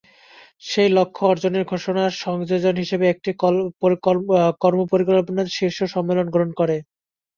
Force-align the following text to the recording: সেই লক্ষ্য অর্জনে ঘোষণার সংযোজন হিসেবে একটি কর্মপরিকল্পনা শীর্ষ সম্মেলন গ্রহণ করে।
সেই 0.63 0.89
লক্ষ্য 0.97 1.23
অর্জনে 1.27 1.61
ঘোষণার 1.65 2.11
সংযোজন 2.21 2.75
হিসেবে 2.83 3.05
একটি 3.09 3.29
কর্মপরিকল্পনা 4.61 5.43
শীর্ষ 5.57 5.79
সম্মেলন 5.93 6.27
গ্রহণ 6.33 6.51
করে। 6.59 6.77